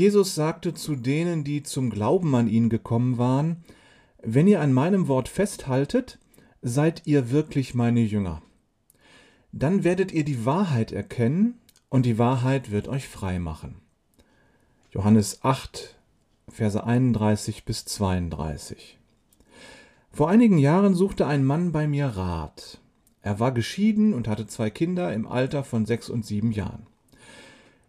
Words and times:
Jesus 0.00 0.34
sagte 0.34 0.72
zu 0.72 0.96
denen, 0.96 1.44
die 1.44 1.62
zum 1.62 1.90
Glauben 1.90 2.34
an 2.34 2.48
ihn 2.48 2.70
gekommen 2.70 3.18
waren, 3.18 3.64
Wenn 4.22 4.46
ihr 4.46 4.62
an 4.62 4.72
meinem 4.72 5.08
Wort 5.08 5.28
festhaltet, 5.28 6.18
seid 6.62 7.02
ihr 7.04 7.30
wirklich 7.30 7.74
meine 7.74 8.00
Jünger. 8.00 8.40
Dann 9.52 9.84
werdet 9.84 10.10
ihr 10.10 10.24
die 10.24 10.46
Wahrheit 10.46 10.90
erkennen, 10.90 11.58
und 11.90 12.06
die 12.06 12.16
Wahrheit 12.16 12.70
wird 12.70 12.88
euch 12.88 13.08
frei 13.08 13.38
machen. 13.38 13.82
Johannes 14.90 15.44
8, 15.44 15.98
Verse 16.48 16.82
31 16.82 17.66
bis 17.66 17.84
32. 17.84 18.98
Vor 20.12 20.30
einigen 20.30 20.56
Jahren 20.56 20.94
suchte 20.94 21.26
ein 21.26 21.44
Mann 21.44 21.72
bei 21.72 21.86
mir 21.86 22.06
Rat. 22.06 22.80
Er 23.20 23.38
war 23.38 23.52
geschieden 23.52 24.14
und 24.14 24.28
hatte 24.28 24.46
zwei 24.46 24.70
Kinder 24.70 25.12
im 25.12 25.28
Alter 25.28 25.62
von 25.62 25.84
sechs 25.84 26.08
und 26.08 26.24
sieben 26.24 26.52
Jahren. 26.52 26.86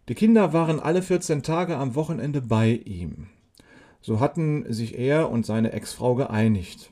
Die 0.09 0.15
Kinder 0.15 0.51
waren 0.53 0.79
alle 0.79 1.01
14 1.01 1.43
Tage 1.43 1.77
am 1.77 1.95
Wochenende 1.95 2.41
bei 2.41 2.81
ihm. 2.85 3.27
So 4.01 4.19
hatten 4.19 4.65
sich 4.71 4.97
er 4.97 5.29
und 5.29 5.45
seine 5.45 5.73
Ex-Frau 5.73 6.15
geeinigt. 6.15 6.91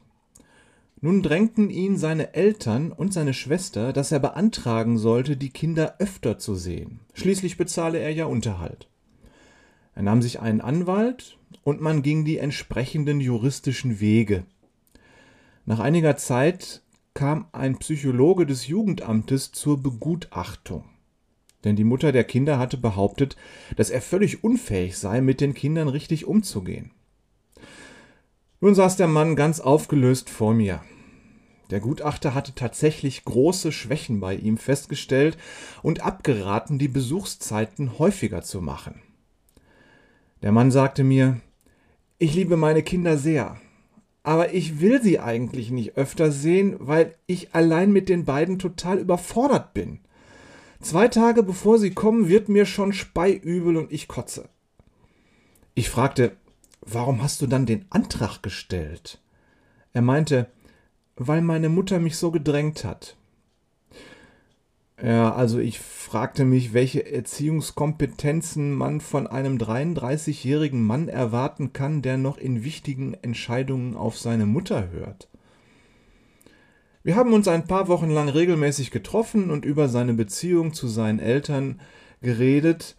Nun 1.01 1.23
drängten 1.23 1.69
ihn 1.69 1.97
seine 1.97 2.33
Eltern 2.33 2.91
und 2.91 3.13
seine 3.13 3.33
Schwester, 3.33 3.93
dass 3.93 4.11
er 4.11 4.19
beantragen 4.19 4.97
sollte, 4.97 5.37
die 5.37 5.49
Kinder 5.49 5.95
öfter 5.99 6.37
zu 6.37 6.55
sehen. 6.55 6.99
Schließlich 7.13 7.57
bezahle 7.57 7.99
er 7.99 8.11
ja 8.11 8.25
Unterhalt. 8.25 8.89
Er 9.95 10.03
nahm 10.03 10.21
sich 10.21 10.39
einen 10.39 10.61
Anwalt 10.61 11.37
und 11.63 11.81
man 11.81 12.03
ging 12.03 12.25
die 12.25 12.37
entsprechenden 12.37 13.21
juristischen 13.21 13.99
Wege. 13.99 14.43
Nach 15.65 15.79
einiger 15.79 16.17
Zeit 16.17 16.81
kam 17.13 17.47
ein 17.53 17.77
Psychologe 17.77 18.45
des 18.45 18.67
Jugendamtes 18.67 19.51
zur 19.51 19.81
Begutachtung. 19.81 20.83
Denn 21.63 21.75
die 21.75 21.83
Mutter 21.83 22.11
der 22.11 22.23
Kinder 22.23 22.57
hatte 22.57 22.77
behauptet, 22.77 23.35
dass 23.75 23.89
er 23.89 24.01
völlig 24.01 24.43
unfähig 24.43 24.97
sei, 24.97 25.21
mit 25.21 25.41
den 25.41 25.53
Kindern 25.53 25.87
richtig 25.87 26.25
umzugehen. 26.25 26.91
Nun 28.61 28.75
saß 28.75 28.97
der 28.97 29.07
Mann 29.07 29.35
ganz 29.35 29.59
aufgelöst 29.59 30.29
vor 30.29 30.53
mir. 30.53 30.81
Der 31.69 31.79
Gutachter 31.79 32.33
hatte 32.33 32.55
tatsächlich 32.55 33.25
große 33.25 33.71
Schwächen 33.71 34.19
bei 34.19 34.35
ihm 34.35 34.57
festgestellt 34.57 35.37
und 35.83 36.01
abgeraten, 36.01 36.79
die 36.79 36.87
Besuchszeiten 36.87 37.99
häufiger 37.99 38.41
zu 38.41 38.61
machen. 38.61 39.01
Der 40.41 40.51
Mann 40.51 40.71
sagte 40.71 41.03
mir, 41.03 41.39
ich 42.17 42.33
liebe 42.33 42.57
meine 42.57 42.81
Kinder 42.81 43.17
sehr, 43.17 43.57
aber 44.23 44.53
ich 44.53 44.81
will 44.81 45.01
sie 45.01 45.19
eigentlich 45.19 45.69
nicht 45.69 45.95
öfter 45.95 46.31
sehen, 46.31 46.75
weil 46.79 47.15
ich 47.27 47.53
allein 47.53 47.91
mit 47.91 48.09
den 48.09 48.25
beiden 48.25 48.57
total 48.57 48.97
überfordert 48.97 49.73
bin. 49.73 49.99
Zwei 50.81 51.09
Tage 51.09 51.43
bevor 51.43 51.77
sie 51.77 51.91
kommen, 51.91 52.29
wird 52.29 52.47
mir 52.47 52.65
schon 52.65 52.93
speiübel 52.93 53.75
und 53.75 53.91
ich 53.91 54.07
kotze. 54.07 54.49
Ich 55.75 55.89
fragte, 55.89 56.37
warum 56.81 57.21
hast 57.21 57.41
du 57.41 57.47
dann 57.47 57.65
den 57.65 57.85
Antrag 57.89 58.41
gestellt? 58.41 59.21
Er 59.91 60.01
meinte, 60.01 60.47
weil 61.15 61.41
meine 61.41 61.69
Mutter 61.69 61.99
mich 61.99 62.17
so 62.17 62.31
gedrängt 62.31 62.85
hat. 62.85 63.17
Ja, 65.01 65.33
also 65.33 65.59
ich 65.59 65.79
fragte 65.79 66.43
mich, 66.43 66.73
welche 66.73 67.09
Erziehungskompetenzen 67.09 68.73
man 68.73 68.99
von 68.99 69.27
einem 69.27 69.57
33-jährigen 69.57 70.85
Mann 70.85 71.07
erwarten 71.07 71.71
kann, 71.71 72.01
der 72.01 72.17
noch 72.17 72.37
in 72.37 72.63
wichtigen 72.63 73.13
Entscheidungen 73.13 73.95
auf 73.95 74.17
seine 74.17 74.45
Mutter 74.45 74.89
hört. 74.91 75.29
Wir 77.03 77.15
haben 77.15 77.33
uns 77.33 77.47
ein 77.47 77.65
paar 77.65 77.87
Wochen 77.87 78.09
lang 78.09 78.27
regelmäßig 78.29 78.91
getroffen 78.91 79.51
und 79.51 79.63
über 79.63 79.87
seine 79.87 80.13
Beziehung 80.13 80.73
zu 80.73 80.87
seinen 80.87 81.19
Eltern 81.19 81.79
geredet, 82.21 82.95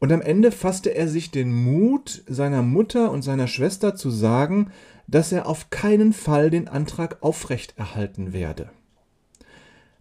und 0.00 0.12
am 0.12 0.22
Ende 0.22 0.50
fasste 0.50 0.94
er 0.94 1.08
sich 1.08 1.30
den 1.30 1.52
Mut, 1.52 2.24
seiner 2.26 2.62
Mutter 2.62 3.10
und 3.10 3.20
seiner 3.20 3.46
Schwester 3.46 3.94
zu 3.94 4.10
sagen, 4.10 4.72
dass 5.06 5.30
er 5.30 5.46
auf 5.46 5.68
keinen 5.68 6.14
Fall 6.14 6.48
den 6.48 6.68
Antrag 6.68 7.22
aufrechterhalten 7.22 8.32
werde. 8.32 8.70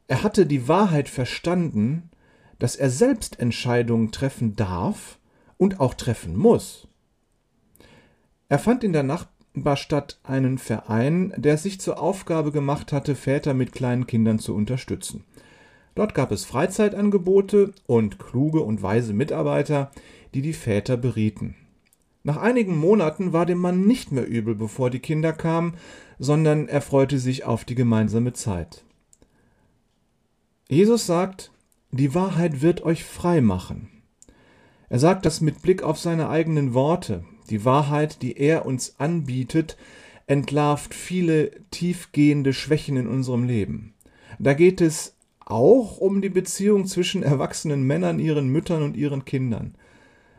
Er 0.07 0.23
hatte 0.23 0.45
die 0.45 0.69
Wahrheit 0.69 1.09
verstanden, 1.09 2.09
dass 2.59 2.77
er 2.77 2.89
selbst 2.89 3.39
Entscheidungen 3.39 4.11
treffen 4.11 4.55
darf 4.55 5.19
und 5.57 5.81
auch 5.81 5.93
treffen 5.93 6.37
muss. 6.37 6.87
Er 8.47 8.59
fand 8.59 8.85
in 8.85 8.93
der 8.93 9.03
Nachbarstadt 9.59 10.19
einen 10.23 10.57
Verein, 10.57 11.33
der 11.37 11.57
sich 11.57 11.79
zur 11.79 12.01
Aufgabe 12.01 12.51
gemacht 12.51 12.91
hatte, 12.91 13.13
Väter 13.13 13.53
mit 13.53 13.71
kleinen 13.71 14.07
Kindern 14.07 14.39
zu 14.39 14.55
unterstützen. 14.55 15.23
Dort 15.95 16.13
gab 16.13 16.31
es 16.31 16.45
Freizeitangebote 16.45 17.73
und 17.85 18.19
kluge 18.19 18.61
und 18.61 18.81
weise 18.81 19.13
Mitarbeiter, 19.13 19.91
die 20.33 20.41
die 20.41 20.53
Väter 20.53 20.97
berieten. 20.97 21.55
Nach 22.23 22.37
einigen 22.37 22.77
Monaten 22.77 23.33
war 23.33 23.45
dem 23.45 23.59
Mann 23.59 23.85
nicht 23.85 24.11
mehr 24.11 24.27
übel, 24.27 24.55
bevor 24.55 24.89
die 24.89 24.99
Kinder 24.99 25.33
kamen, 25.33 25.73
sondern 26.17 26.67
er 26.67 26.81
freute 26.81 27.19
sich 27.19 27.43
auf 27.45 27.65
die 27.65 27.75
gemeinsame 27.75 28.33
Zeit. 28.33 28.83
Jesus 30.69 31.05
sagt, 31.05 31.51
die 31.91 32.15
Wahrheit 32.15 32.61
wird 32.61 32.83
euch 32.83 33.03
frei 33.03 33.41
machen. 33.41 33.89
Er 34.89 34.99
sagt 34.99 35.25
das 35.25 35.41
mit 35.41 35.61
Blick 35.61 35.83
auf 35.83 35.99
seine 35.99 36.29
eigenen 36.29 36.73
Worte. 36.73 37.23
Die 37.49 37.65
Wahrheit, 37.65 38.21
die 38.21 38.37
er 38.37 38.65
uns 38.65 38.99
anbietet, 38.99 39.77
entlarvt 40.27 40.93
viele 40.93 41.51
tiefgehende 41.71 42.53
Schwächen 42.53 42.97
in 42.97 43.07
unserem 43.07 43.43
Leben. 43.43 43.93
Da 44.37 44.53
geht 44.53 44.81
es 44.81 45.15
auch 45.45 45.97
um 45.97 46.21
die 46.21 46.29
Beziehung 46.29 46.85
zwischen 46.85 47.23
erwachsenen 47.23 47.83
Männern, 47.83 48.19
ihren 48.19 48.49
Müttern 48.49 48.83
und 48.83 48.95
ihren 48.95 49.25
Kindern. 49.25 49.75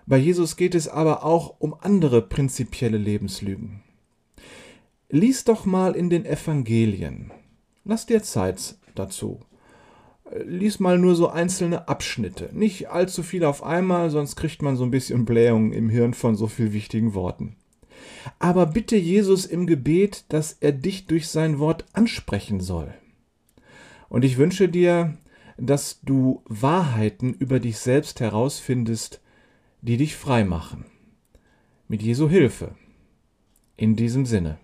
Bei 0.06 0.16
Jesus 0.16 0.56
geht 0.56 0.74
es 0.74 0.88
aber 0.88 1.24
auch 1.24 1.56
um 1.58 1.74
andere 1.74 2.22
prinzipielle 2.22 2.98
Lebenslügen. 2.98 3.82
Lies 5.08 5.44
doch 5.44 5.64
mal 5.64 5.96
in 5.96 6.08
den 6.08 6.24
Evangelien. 6.24 7.32
Lass 7.84 8.06
dir 8.06 8.22
Zeit 8.22 8.76
dazu 8.94 9.40
lies 10.44 10.80
mal 10.80 10.98
nur 10.98 11.14
so 11.14 11.28
einzelne 11.28 11.88
Abschnitte. 11.88 12.50
Nicht 12.52 12.90
allzu 12.90 13.22
viel 13.22 13.44
auf 13.44 13.62
einmal, 13.62 14.10
sonst 14.10 14.36
kriegt 14.36 14.62
man 14.62 14.76
so 14.76 14.84
ein 14.84 14.90
bisschen 14.90 15.24
Blähung 15.24 15.72
im 15.72 15.88
Hirn 15.88 16.14
von 16.14 16.36
so 16.36 16.46
viel 16.46 16.72
wichtigen 16.72 17.14
Worten. 17.14 17.56
Aber 18.38 18.66
bitte 18.66 18.96
Jesus 18.96 19.46
im 19.46 19.66
Gebet, 19.66 20.24
dass 20.28 20.52
er 20.60 20.72
dich 20.72 21.06
durch 21.06 21.28
sein 21.28 21.58
Wort 21.58 21.84
ansprechen 21.92 22.60
soll. 22.60 22.92
Und 24.08 24.24
ich 24.24 24.38
wünsche 24.38 24.68
dir, 24.68 25.16
dass 25.56 26.00
du 26.02 26.42
Wahrheiten 26.46 27.34
über 27.34 27.60
dich 27.60 27.78
selbst 27.78 28.20
herausfindest, 28.20 29.20
die 29.82 29.96
dich 29.96 30.16
frei 30.16 30.44
machen. 30.44 30.84
Mit 31.88 32.02
Jesu 32.02 32.28
Hilfe. 32.28 32.74
In 33.76 33.96
diesem 33.96 34.26
Sinne. 34.26 34.58